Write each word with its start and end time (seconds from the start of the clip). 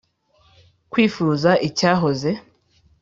kwifuza 0.91 1.51
icyahoze. 1.67 2.29